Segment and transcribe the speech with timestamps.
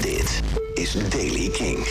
[0.00, 0.42] Dit
[0.74, 1.86] is Daily King.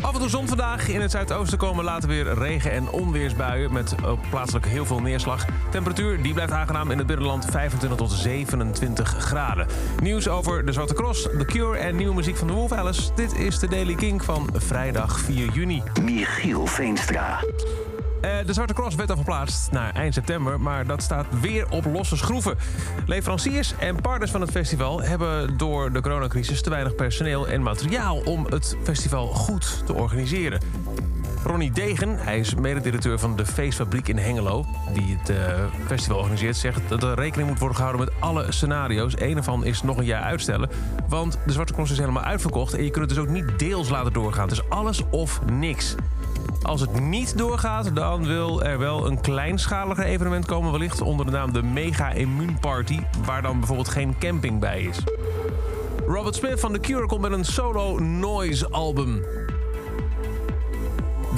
[0.00, 0.88] Af en toe zon vandaag.
[0.88, 3.72] In het zuidoosten komen later weer regen- en onweersbuien...
[3.72, 5.44] met ook plaatselijk heel veel neerslag.
[5.70, 9.66] Temperatuur die blijft aangenaam in het binnenland 25 tot 27 graden.
[10.02, 13.10] Nieuws over de Zwarte Cross, The Cure en nieuwe muziek van de Wolf Alice.
[13.14, 15.82] Dit is de Daily King van vrijdag 4 juni.
[16.02, 17.40] Michiel Veenstra.
[18.20, 21.84] Eh, de Zwarte Cross werd al verplaatst naar eind september, maar dat staat weer op
[21.84, 22.56] losse schroeven.
[23.06, 28.16] Leveranciers en partners van het festival hebben door de coronacrisis te weinig personeel en materiaal
[28.24, 30.60] om het festival goed te organiseren.
[31.48, 34.64] Ronnie Degen, hij is mededirecteur van de Feestfabriek in Hengelo...
[34.92, 39.14] die het eh, festival organiseert, zegt dat er rekening moet worden gehouden met alle scenario's.
[39.20, 40.70] Eén ervan is nog een jaar uitstellen,
[41.08, 42.74] want de Zwarte Cross is helemaal uitverkocht...
[42.74, 44.48] en je kunt het dus ook niet deels laten doorgaan.
[44.48, 45.94] Het is alles of niks.
[46.62, 50.70] Als het niet doorgaat, dan wil er wel een kleinschaliger evenement komen...
[50.70, 53.00] wellicht onder de naam de Mega Immuunparty...
[53.24, 54.98] waar dan bijvoorbeeld geen camping bij is.
[56.06, 59.24] Robert Smith van The Cure komt met een solo noise album.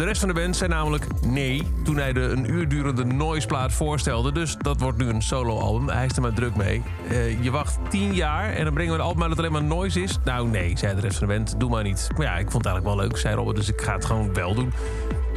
[0.01, 3.73] De rest van de band zei namelijk nee toen hij de een uur durende noiseplaat
[3.73, 4.33] voorstelde.
[4.33, 5.89] Dus dat wordt nu een soloalbum.
[5.89, 6.83] Hij is er maar druk mee.
[7.09, 9.63] Eh, je wacht tien jaar en dan brengen we een album uit dat alleen maar
[9.63, 10.19] noise is.
[10.25, 11.61] Nou nee, zei de rest van de band.
[11.61, 12.09] Doe maar niet.
[12.17, 13.57] Maar ja, ik vond het eigenlijk wel leuk, zei Robert.
[13.57, 14.73] Dus ik ga het gewoon wel doen.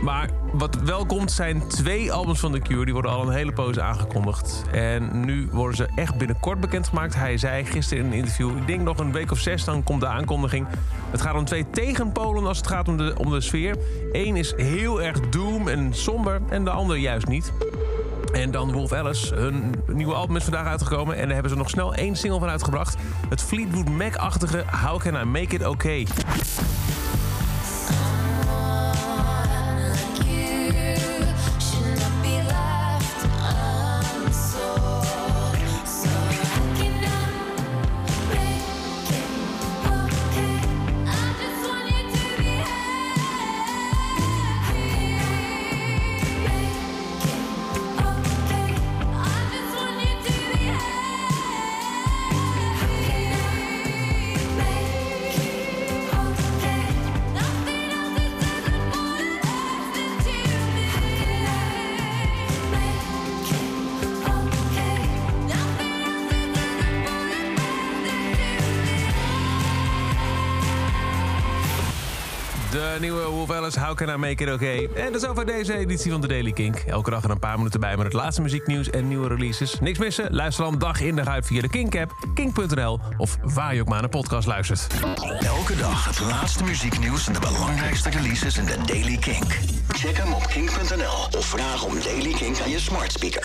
[0.04, 2.86] Maar wat wel komt zijn twee albums van The Cure.
[2.86, 4.64] Die worden al een hele poos aangekondigd.
[4.72, 7.16] En nu worden ze echt binnenkort bekendgemaakt.
[7.16, 8.58] Hij zei gisteren in een interview...
[8.58, 10.68] ik denk nog een week of zes, dan komt de aankondiging.
[11.12, 13.76] Het gaat om twee tegenpolen als het gaat om de, om de sfeer.
[14.12, 17.54] Eén is heel erg doom en somber en de ander juist niet.
[18.34, 19.36] En dan Wolf Alice.
[19.36, 21.16] Hun nieuwe album is vandaag uitgekomen...
[21.16, 22.96] en daar hebben ze nog snel één single van uitgebracht.
[23.30, 26.08] Het Fleetwood Mac-achtige How Can I Make It Okay.
[72.74, 74.90] De nieuwe Wolf Alice, How Can I Make It Okay?
[74.96, 76.76] En dat is over deze editie van de Daily Kink.
[76.76, 79.80] Elke dag er een paar minuten bij met het laatste muzieknieuws en nieuwe releases.
[79.80, 80.34] Niks missen?
[80.34, 83.00] Luister dan dag in dag uit via de Kink-app, kink.nl...
[83.18, 84.88] of waar je ook maar naar een podcast luistert.
[85.40, 89.60] Elke dag het laatste muzieknieuws en de belangrijkste releases in de Daily Kink.
[89.88, 93.42] Check hem op kink.nl of vraag om Daily Kink aan je smart speaker.